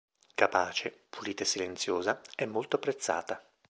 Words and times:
Capace, 0.33 1.05
pulita 1.11 1.43
e 1.43 1.45
silenziosa, 1.45 2.21
è 2.35 2.45
molto 2.45 2.77
apprezzata. 2.77 3.39